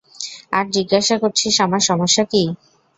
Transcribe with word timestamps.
আর 0.51 0.65
জিজ্ঞাসা 0.75 1.15
করছিস 1.23 1.55
আমার 1.65 1.81
সমস্যা 1.89 2.23
কি? 2.31 2.43